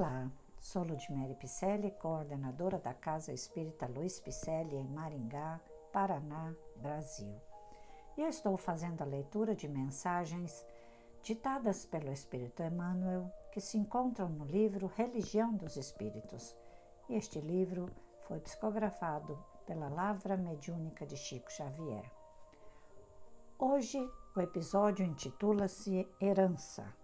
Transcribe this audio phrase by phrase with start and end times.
[0.00, 5.60] Olá, sou Ludmere Picelli, coordenadora da Casa Espírita Luiz Picelli em Maringá,
[5.92, 7.38] Paraná, Brasil.
[8.16, 10.66] E eu estou fazendo a leitura de mensagens
[11.22, 16.56] ditadas pelo Espírito Emmanuel que se encontram no livro Religião dos Espíritos.
[17.06, 17.84] E este livro
[18.26, 22.10] foi psicografado pela Lavra Mediúnica de Chico Xavier.
[23.58, 23.98] Hoje
[24.34, 26.99] o episódio intitula-se Herança.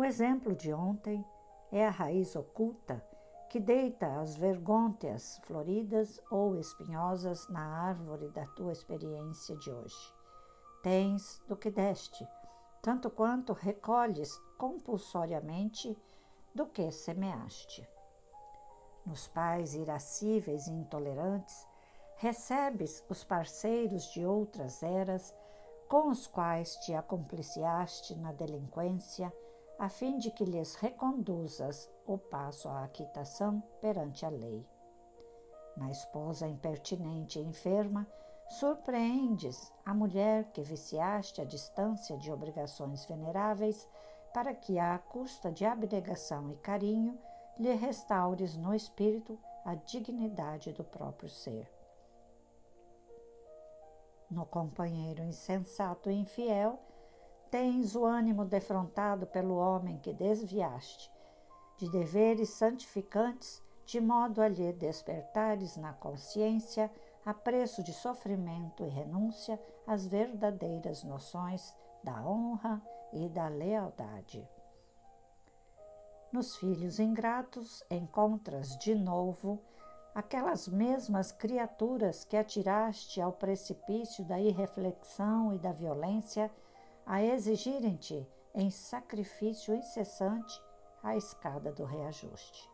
[0.00, 1.22] O exemplo de ontem
[1.70, 3.04] é a raiz oculta
[3.50, 10.14] que deita as vergônteas floridas ou espinhosas na árvore da tua experiência de hoje.
[10.82, 12.26] Tens do que deste,
[12.80, 15.94] tanto quanto recolhes compulsoriamente
[16.54, 17.86] do que semeaste.
[19.04, 21.68] Nos pais irascíveis e intolerantes,
[22.16, 25.34] recebes os parceiros de outras eras
[25.90, 29.30] com os quais te acompliciaste na delinquência
[29.80, 34.62] a fim de que lhes reconduzas o passo à quitação perante a lei.
[35.74, 38.06] Na esposa impertinente e enferma,
[38.46, 43.88] surpreendes a mulher que viciaste a distância de obrigações veneráveis
[44.34, 47.18] para que, à custa de abnegação e carinho,
[47.58, 51.66] lhe restaures no espírito a dignidade do próprio ser.
[54.30, 56.78] No companheiro insensato e infiel,
[57.50, 61.10] tens o ânimo defrontado pelo homem que desviaste,
[61.76, 66.90] de deveres santificantes, de modo a lhe despertares na consciência,
[67.24, 72.80] a preço de sofrimento e renúncia, as verdadeiras noções da honra
[73.12, 74.48] e da lealdade.
[76.32, 79.60] Nos filhos ingratos encontras de novo
[80.14, 86.50] aquelas mesmas criaturas que atiraste ao precipício da irreflexão e da violência
[87.10, 90.62] a exigirem-te em sacrifício incessante
[91.02, 92.70] a escada do reajuste.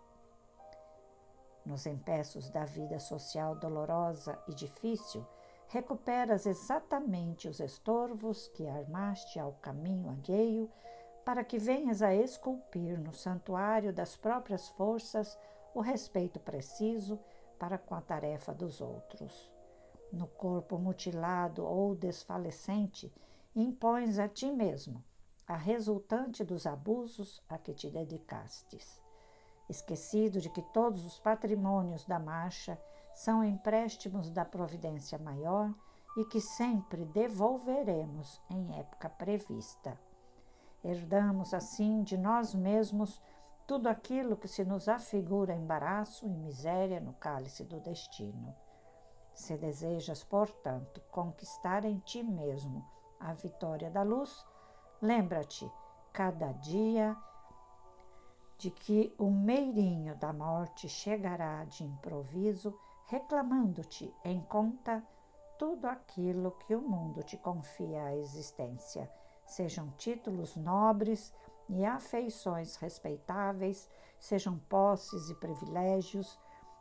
[1.65, 5.27] Nos empeços da vida social dolorosa e difícil,
[5.69, 10.71] recuperas exatamente os estorvos que armaste ao caminho alheio
[11.25, 15.39] para que venhas a esculpir no santuário das próprias forças
[15.75, 17.19] o respeito preciso
[17.59, 19.51] para com a tarefa dos outros.
[20.13, 23.11] No corpo mutilado ou desfalecente,
[23.57, 25.03] impões a ti mesmo
[25.47, 29.01] a resultante dos abusos a que te dedicastes.
[29.69, 32.81] Esquecido de que todos os patrimônios da marcha
[33.15, 35.73] são empréstimos da providência maior
[36.17, 39.99] e que sempre devolveremos em época prevista.
[40.83, 43.23] Herdamos assim de nós mesmos
[43.67, 48.55] tudo aquilo que se nos afigura embaraço e miséria no cálice do destino.
[49.35, 52.85] Se desejas, portanto, conquistar em ti mesmo
[53.21, 54.45] a vitória da luz,
[55.01, 55.71] lembra-te
[56.13, 57.17] cada dia
[58.59, 65.05] de que o meirinho da morte chegará de improviso, reclamando-te em conta
[65.59, 69.11] tudo aquilo que o mundo te confia à existência,
[69.45, 71.33] sejam títulos nobres
[71.69, 73.89] e afeições respeitáveis,
[74.19, 76.39] sejam posses e privilégios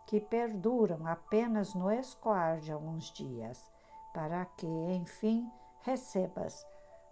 [0.07, 3.71] que perduram apenas no escoar de alguns dias,
[4.13, 5.49] para que, enfim,
[5.85, 6.65] recebas,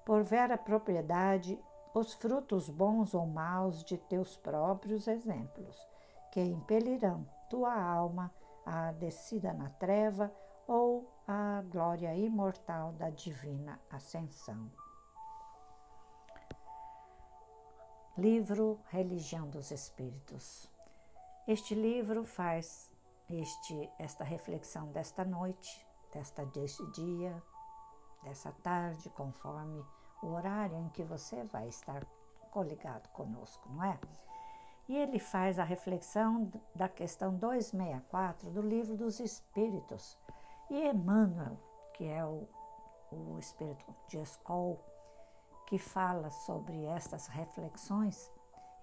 [0.03, 1.57] por vera propriedade,
[1.93, 5.77] os frutos bons ou maus de teus próprios exemplos,
[6.31, 8.33] que impelirão tua alma
[8.65, 10.33] à descida na treva
[10.67, 14.71] ou à glória imortal da divina ascensão.
[18.17, 20.69] Livro Religião dos Espíritos.
[21.47, 22.91] Este livro faz
[23.29, 27.41] este, esta reflexão desta noite, desta, deste dia,
[28.23, 29.83] dessa tarde, conforme
[30.21, 32.05] o horário em que você vai estar
[32.51, 33.99] coligado conosco, não é?
[34.87, 40.17] E ele faz a reflexão da questão 264 do Livro dos Espíritos.
[40.69, 41.57] E Emmanuel,
[41.93, 42.47] que é o,
[43.11, 44.79] o espírito de Escol,
[45.67, 48.31] que fala sobre estas reflexões,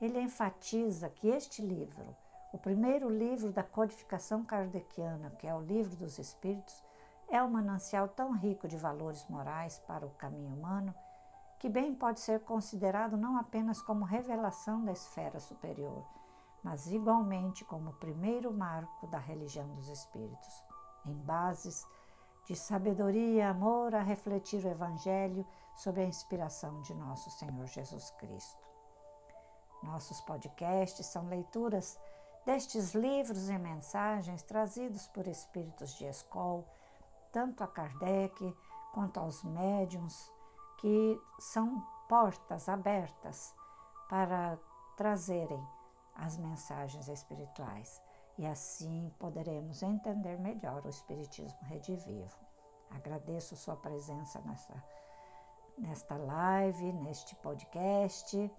[0.01, 2.17] ele enfatiza que este livro,
[2.53, 6.83] o primeiro livro da codificação kardeciana, que é o Livro dos Espíritos,
[7.31, 10.95] é um manancial tão rico de valores morais para o caminho humano
[11.61, 16.05] que bem pode ser considerado não apenas como revelação da esfera superior,
[16.63, 20.65] mas igualmente como o primeiro marco da religião dos espíritos,
[21.05, 21.87] em bases
[22.47, 28.11] de sabedoria e amor a refletir o Evangelho sob a inspiração de nosso Senhor Jesus
[28.13, 28.67] Cristo.
[29.83, 31.99] Nossos podcasts são leituras
[32.47, 36.65] destes livros e mensagens trazidos por espíritos de escola
[37.33, 38.57] tanto a Kardec
[38.93, 40.33] quanto aos médiums,
[40.79, 43.55] que são portas abertas
[44.09, 44.59] para
[44.97, 45.65] trazerem
[46.15, 48.03] as mensagens espirituais
[48.37, 52.37] e assim poderemos entender melhor o Espiritismo Redivivo.
[52.91, 54.85] Agradeço sua presença nessa,
[55.79, 58.51] nesta live, neste podcast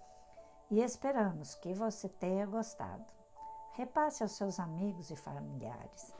[0.69, 3.05] e esperamos que você tenha gostado.
[3.73, 6.13] Repasse aos seus amigos e familiares.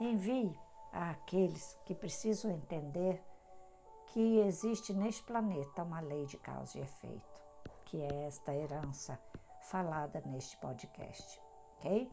[0.00, 0.58] Envie
[0.92, 3.22] àqueles que precisam entender
[4.06, 7.42] que existe neste planeta uma lei de causa e efeito,
[7.84, 9.18] que é esta herança
[9.62, 11.40] falada neste podcast,
[11.76, 12.10] ok?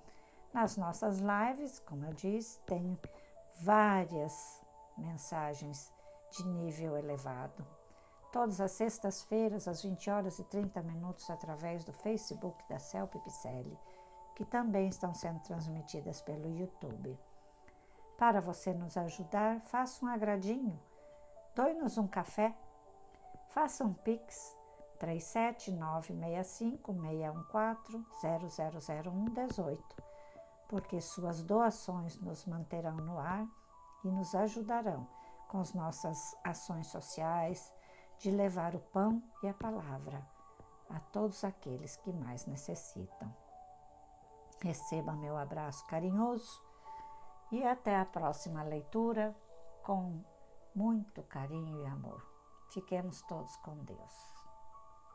[0.54, 2.98] Nas nossas lives, como eu disse, tem
[3.62, 4.62] várias
[4.98, 5.92] mensagens
[6.31, 7.66] de nível elevado.
[8.31, 13.77] Todas as sextas-feiras, às 20 horas e 30 minutos, através do Facebook da Celpe Picelli,
[14.36, 17.18] que também estão sendo transmitidas pelo YouTube.
[18.17, 20.79] Para você nos ajudar, faça um agradinho,
[21.56, 22.56] doe-nos um café,
[23.50, 24.56] faça um pix
[25.00, 28.06] 37965 614
[28.81, 30.06] 000118
[30.67, 33.47] porque suas doações nos manterão no ar
[34.03, 35.07] e nos ajudarão
[35.47, 37.71] com as nossas ações sociais
[38.17, 40.25] de levar o pão e a palavra
[40.89, 43.33] a todos aqueles que mais necessitam.
[44.62, 46.62] Receba meu abraço carinhoso
[47.56, 49.34] e até a próxima leitura
[49.81, 50.22] com
[50.75, 52.22] muito carinho e amor.
[52.69, 54.35] Fiquemos todos com Deus.